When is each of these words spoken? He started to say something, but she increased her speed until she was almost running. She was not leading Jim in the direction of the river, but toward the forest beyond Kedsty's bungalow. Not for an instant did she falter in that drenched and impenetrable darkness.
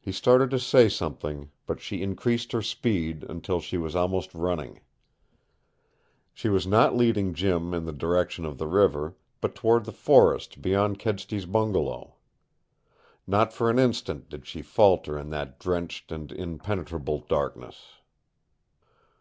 He 0.00 0.10
started 0.10 0.50
to 0.50 0.58
say 0.58 0.88
something, 0.88 1.52
but 1.64 1.80
she 1.80 2.02
increased 2.02 2.50
her 2.50 2.60
speed 2.60 3.22
until 3.22 3.60
she 3.60 3.78
was 3.78 3.94
almost 3.94 4.34
running. 4.34 4.80
She 6.32 6.48
was 6.48 6.66
not 6.66 6.96
leading 6.96 7.34
Jim 7.34 7.72
in 7.72 7.84
the 7.84 7.92
direction 7.92 8.44
of 8.46 8.58
the 8.58 8.66
river, 8.66 9.14
but 9.40 9.54
toward 9.54 9.84
the 9.84 9.92
forest 9.92 10.60
beyond 10.60 10.98
Kedsty's 10.98 11.46
bungalow. 11.46 12.16
Not 13.28 13.52
for 13.52 13.70
an 13.70 13.78
instant 13.78 14.28
did 14.28 14.44
she 14.44 14.60
falter 14.60 15.16
in 15.16 15.30
that 15.30 15.60
drenched 15.60 16.10
and 16.10 16.32
impenetrable 16.32 17.20
darkness. 17.20 18.00